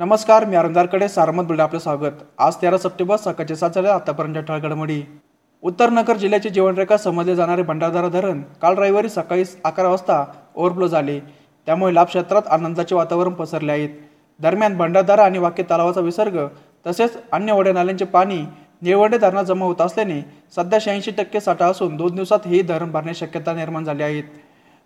नमस्कार 0.00 0.44
मी 0.44 0.56
अरुंदारकडे 0.56 1.06
सारमत 1.08 1.44
बुलढा 1.44 1.62
आपलं 1.62 1.78
स्वागत. 1.78 2.12
आज 2.38 2.54
तेरा 2.60 2.76
सप्टेंबर 2.78 3.16
सकाळचे 3.16 3.56
सात 3.56 3.70
झाले 3.70 3.88
आतापर्यंत 3.88 4.36
ठळक 4.48 4.62
घडामोडी 4.62 5.02
उत्तर 5.62 5.90
नगर 5.90 6.16
जिल्ह्याची 6.16 6.48
जीवनरेखा 6.50 6.96
समजले 6.96 7.34
जाणारे 7.36 7.62
भंडारदारा 7.62 8.08
धरण 8.08 8.40
काल 8.62 8.78
रविवारी 8.78 9.08
सकाळी 9.08 9.44
अकरा 9.64 9.88
वाजता 9.88 10.24
ओव्हरफ्लो 10.54 10.86
झाले. 10.88 11.18
त्यामुळे 11.66 11.94
लाभ 11.94 12.06
क्षेत्रात 12.06 12.48
आनंदाचे 12.48 12.94
वातावरण 12.94 13.34
पसरले 13.34 13.72
आहेत 13.72 14.00
दरम्यान 14.40 14.76
भंडारदारा 14.76 15.24
आणि 15.24 15.38
वाक्य 15.38 15.62
तलावाचा 15.70 16.00
विसर्ग 16.00 16.38
तसेच 16.86 17.18
अन्य 17.32 17.52
ओढ्या 17.52 17.72
नाल्यांचे 17.72 18.04
पाणी 18.06 18.42
निळवडे 18.82 19.18
धरणात 19.18 19.44
जमा 19.44 19.66
होत 19.66 19.80
असल्याने 19.80 20.20
सध्या 20.56 20.78
शहाऐंशी 20.82 21.10
टक्के 21.18 21.40
साठा 21.40 21.66
असून 21.66 21.96
दोन 21.96 22.14
दिवसात 22.14 22.46
हे 22.46 22.62
धरण 22.62 22.90
भरण्याची 22.90 23.26
शक्यता 23.26 23.54
निर्माण 23.54 23.84
झाली 23.84 24.02
आहेत 24.02 24.24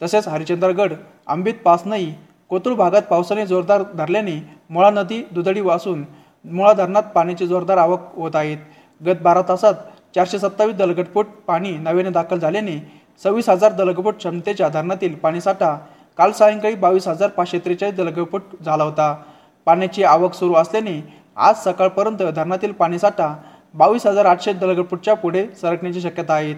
तसेच 0.00 0.28
हरिचंद्रगड 0.28 0.92
आंबीत 1.26 1.54
पासनई 1.64 2.10
कोथरूड 2.50 2.76
भागात 2.76 3.02
पावसाने 3.02 3.46
जोरदार 3.46 3.82
धरल्याने 3.94 4.38
मुळा 4.70 4.90
नदी 4.90 5.22
दुधडी 5.30 5.60
वासून 5.60 6.04
मुळा 6.44 6.72
धरणात 6.72 7.02
पाण्याची 7.14 7.46
जोरदार 7.46 7.78
आवक 7.78 8.14
होत 8.14 8.36
आहेत 8.36 8.58
गत 9.00 9.22
बारा 9.22 9.42
तासात 9.48 9.74
चारशे 10.14 10.38
सत्तावीस 10.38 10.76
दलगटफूट 10.76 11.26
पाणी 11.46 11.70
नव्याने 11.72 12.10
दाखल 12.10 12.38
झाल्याने 12.38 12.78
सव्वीस 13.22 13.48
हजार 13.48 13.72
दलगफूट 13.72 14.16
क्षमतेच्या 14.16 14.68
धरणातील 14.68 15.14
पाणीसाठा 15.14 15.76
काल 16.18 16.32
सायंकाळी 16.32 16.74
बावीस 16.74 17.08
हजार 17.08 17.28
पाचशे 17.28 17.58
त्रेचाळीस 17.58 17.94
दलगफूट 17.94 18.42
झाला 18.64 18.84
होता. 18.84 19.14
पाण्याची 19.66 20.02
आवक 20.04 20.34
सुरू 20.34 20.54
असल्याने 20.54 21.00
आज 21.36 21.62
सकाळपर्यंत 21.64 22.22
धरणातील 22.24 22.72
पाणीसाठा 22.72 23.34
बावीस 23.74 24.06
हजार 24.06 24.26
आठशे 24.26 24.52
दलगटफूटच्या 24.52 25.14
पुढे 25.14 25.46
सरकण्याची 25.60 26.00
शक्यता 26.00 26.34
आहे. 26.34 26.54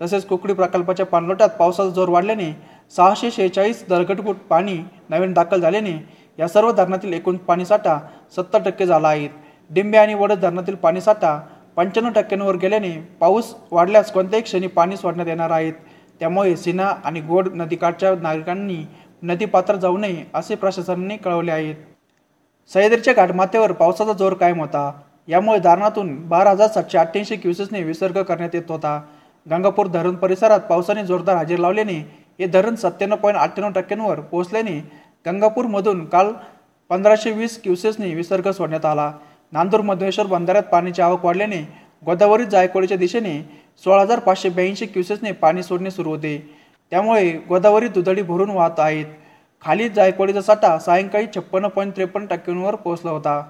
तसेच 0.00 0.26
कुकडी 0.26 0.52
प्रकल्पाच्या 0.52 1.06
पाणलोटात 1.06 1.48
पावसाचा 1.58 1.90
जोर 1.90 2.08
वाढल्याने 2.08 2.50
सहाशे 2.96 3.30
शेहेचाळीस 3.30 3.84
दरगटकूट 3.88 4.36
पाणी 4.48 4.76
नवीन 5.10 5.32
दाखल 5.32 5.60
झाल्याने 5.60 5.92
या 6.38 6.48
सर्व 6.48 6.70
धरणातील 6.72 7.12
एकूण 7.12 7.36
पाणीसाठा 7.36 7.98
सत्तर 8.36 8.62
टक्के 8.62 8.86
झाला 8.86 9.08
आहे. 9.08 9.28
डिंबे 9.70 9.98
आणि 9.98 10.14
वडद 10.14 10.40
धरणातील 10.40 10.74
पाणीसाठा 10.74 11.38
पंच्याण्णव 11.76 12.12
टक्क्यांवर 12.12 12.56
गेल्याने 12.56 12.90
पाऊस 13.20 13.54
वाढल्यास 13.70 14.10
कोणत्याही 14.12 14.42
क्षणी 14.42 14.66
पाणी 14.66 14.96
सोडण्यात 14.96 15.28
येणार 15.28 15.50
आहेत 15.50 15.72
त्यामुळे 16.20 16.56
सिन्हा 16.56 16.94
आणि 17.04 17.20
गोड 17.20 17.48
नदीकाठच्या 17.54 18.14
नागरिकांनी 18.14 18.76
नदीपात्र 19.22 19.76
जाऊ 19.76 19.96
नये 19.98 20.24
असे 20.34 20.54
प्रशासनाने 20.54 21.16
कळवले 21.16 21.52
आहेत 21.52 21.74
सह्याद्रीच्या 22.70 23.14
घाटमाथ्यावर 23.14 23.72
पावसाचा 23.72 24.12
जोर 24.12 24.34
कायम 24.34 24.60
होता. 24.60 24.90
यामुळे 25.28 25.58
धरणातून 25.58 26.14
बारा 26.28 26.50
हजार 26.50 26.68
सातशे 26.68 26.98
अठ्ठ्याऐंशी 26.98 27.36
क्युसेसने 27.36 27.82
विसर्ग 27.82 28.22
करण्यात 28.22 28.54
येत 28.54 28.70
होता. 28.70 29.00
गंगापूर 29.46 29.86
धरण 29.86 30.14
परिसरात 30.14 30.60
पावसाने 30.60 31.04
जोरदार 31.04 31.36
हजेर 31.36 31.58
लावल्याने 31.58 32.00
हे 32.38 32.46
धरण 32.46 32.74
सत्त्याण्णव 32.74 33.16
पॉईंट 33.16 33.38
अठ्ठ्याण्णव 33.38 33.80
टक्क्यांवर 33.80 34.20
पोहोचल्याने 34.20 34.78
गंगापूरमधून 35.26 36.04
काल 36.04 36.32
पंधराशे 36.90 37.30
वीस 37.30 37.62
क्युसेसनी 37.62 38.14
विसर्ग 38.14 38.50
सोडण्यात 38.50 38.84
आला. 38.84 39.12
नांदूर 39.52 39.80
मधुमेश्वर 39.80 40.26
बंधाऱ्यात 40.26 40.62
पाण्याची 40.62 41.02
आवक 41.02 41.24
वाढल्याने 41.24 41.60
गोदावरी 42.04 42.44
जायकवाडीच्या 42.44 42.96
दिशेने 42.96 43.38
सोळा 43.84 44.00
हजार 44.02 44.18
पाचशे 44.18 44.48
ब्याऐंशी 44.48 44.86
क्युसेसने 44.86 45.32
पाणी 45.32 45.62
सोडणे 45.62 45.90
सुरू 45.90 46.10
होते. 46.10 46.36
त्यामुळे 46.90 47.30
गोदावरी 47.48 47.88
दुधडी 47.88 48.22
भरून 48.22 48.50
वाहत 48.50 48.80
आहेत. 48.80 49.06
खाली 49.64 49.88
जायकवाडीचा 49.88 50.40
साठा 50.42 50.78
सायंकाळी 50.78 51.26
छप्पन्न 51.36 51.68
पॉईंट 51.68 51.96
त्रेपन्न 51.96 52.26
टक्क्यांवर 52.26 52.74
पोहोचला 52.74 53.10
होता. 53.10 53.42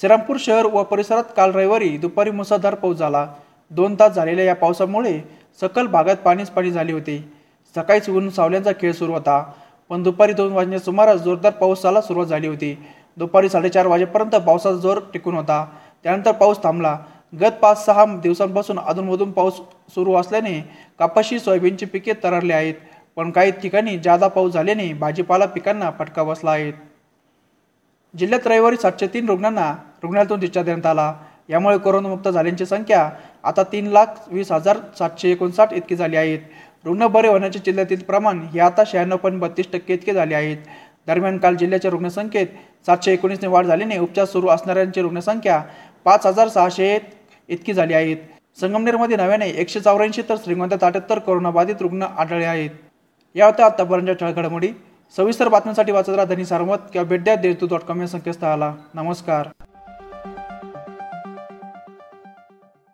श्रीरामपूर 0.00 0.36
शहर 0.40 0.66
व 0.66 0.82
परिसरात 0.82 1.24
काल 1.36 1.50
रविवारी 1.52 1.96
दुपारी 1.96 2.30
मुसळधार 2.30 2.74
पाऊस 2.74 2.96
झाला. 2.96 3.26
दोन 3.70 3.94
तास 4.00 4.12
झालेल्या 4.12 4.44
या 4.44 4.54
पावसामुळे 4.54 5.20
सकल 5.60 5.86
भागात 5.86 6.16
पाणीच 6.16 6.50
पाणी 6.50 6.70
झाले 6.70 6.92
होते. 6.92 7.41
सकाळीच 7.76 8.08
ऊन 8.08 8.28
सावल्यांचा 8.30 8.72
खेळ 8.80 8.92
सुरू 8.92 9.12
होता. 9.12 9.42
पण 9.90 10.02
दुपारी 10.02 10.32
दोन 10.32 10.52
वाजण्या 10.52 10.78
सुमारास 10.78 11.20
जोरदार 11.20 11.52
पावसाला 11.52 12.00
सुरुवात 12.00 12.26
झाली 12.26 12.46
होती. 12.46 12.76
दुपारी 13.16 13.48
साडेचार 13.48 13.86
वाजेपर्यंत 13.86 14.34
पावसाचा 14.36 14.76
जोर 14.76 14.98
टिकून 15.12 15.34
होता. 15.34 15.64
त्यानंतर 16.04 16.32
पाऊस 16.32 16.62
थांबला. 16.62 16.96
गत 17.40 17.52
पाच 17.62 17.84
सहा 17.84 18.04
दिवसांपासून 18.22 18.78
अधूनमधून 18.78 19.30
पाऊस 19.32 19.60
सुरू 19.94 20.14
असल्याने 20.14 20.60
कापाशी 20.98 21.38
सोयाबीनची 21.38 21.86
पिके 21.86 22.12
तरारली 22.22 22.52
आहेत. 22.52 22.74
पण 23.16 23.30
काही 23.30 23.50
ठिकाणी 23.52 23.98
जादा 23.98 24.28
पाऊस 24.28 24.52
झाल्याने 24.52 24.92
भाजीपाला 24.92 25.46
पिकांना 25.46 25.90
फटका 25.98 26.22
बसला 26.22 26.50
आहे. 26.50 26.72
जिल्ह्यात 28.14 28.46
रविवारी 28.46 28.76
सातशे 28.76 29.06
तीन 29.06 29.28
रुग्णांना 29.28 29.70
रुग्णालयातून 30.02 30.40
दिशा 30.40 30.62
देण्यात 30.62 30.86
आला. 30.86 31.12
यामुळे 31.48 31.78
कोरोनामुक्त 31.78 32.28
झाल्यांची 32.28 32.66
संख्या 32.66 33.08
आता 33.44 33.62
तीन 33.62 33.86
लाख 33.86 34.06
वीस 34.28 34.52
हजार 34.52 34.78
सातशे 34.98 35.30
एकोणसाठ 35.30 35.72
इतकी 35.72 35.96
झाली 35.96 36.16
आहेत 36.16 36.38
रुग्ण 36.84 37.06
बरे 37.06 37.28
होण्याचे 37.28 37.58
जिल्ह्यातील 37.58 38.02
प्रमाण 38.02 38.40
हे 38.52 38.60
आता 38.60 38.82
शहाण्णव 38.86 39.16
पॉईंट 39.16 39.40
बत्तीस 39.40 39.66
टक्के 39.72 39.94
इतके 39.94 40.12
झाले 40.12 40.34
आहेत. 40.34 40.56
दरम्यान 41.06 41.38
काल 41.38 41.56
जिल्ह्याच्या 41.56 41.90
रुग्णसंख्येत 41.90 42.46
सातशे 42.86 43.12
एकोणीसने 43.12 43.48
वाढ 43.48 43.66
झाल्याने 43.66 43.98
उपचार 43.98 44.24
सुरू 44.24 44.48
असणाऱ्यांची 44.48 45.00
रुग्णसंख्या 45.00 45.62
पाच 46.04 46.26
हजार 46.26 46.48
सहाशे 46.48 46.98
इतकी 47.48 47.72
झाली 47.72 47.94
आहेत 47.94 48.16
संगमनेरमध्ये 48.60 49.16
नव्याने 49.16 49.48
एकशे 49.50 49.80
चौऱ्याऐंशी 49.80 50.22
तर 50.28 50.36
श्रीगोंद्यात 50.44 50.84
अठ्याहत्तर 50.84 51.18
कोरोनाबाधित 51.18 51.76
रुग्ण 51.80 52.02
आढळले 52.02 52.44
आहेत. 52.44 52.70
या 53.34 53.46
होत्या 53.46 53.66
आतापर्यंत 53.66 54.16
ठळघडामोडी. 54.20 54.68
सविस्तर 55.16 55.48
बातम्यांसाठी 55.48 55.92
वाचत 55.92 56.08
राहा 56.08 56.24
धनी 56.24 56.44
सारमत 56.44 56.88
किंवा 56.92 57.08
भेट 57.08 57.24
द्या 57.24 57.34
देशदूत 57.36 57.68
डॉट 57.68 57.80
कॉम 57.80 58.00
या 58.00 58.08
संकेतस्थळाला. 58.08 58.74
नमस्कार. 58.94 59.48